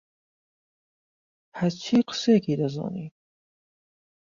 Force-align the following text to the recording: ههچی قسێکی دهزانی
ههچی 1.59 1.97
قسێکی 2.07 2.55
دهزانی 2.59 3.07